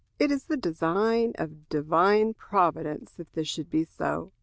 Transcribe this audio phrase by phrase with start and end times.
[0.17, 4.31] It is the design of Divine Providence that this should be so.